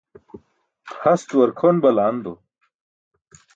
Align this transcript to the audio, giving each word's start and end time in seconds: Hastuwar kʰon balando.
Hastuwar 1.01 1.51
kʰon 1.57 1.75
balando. 1.83 2.31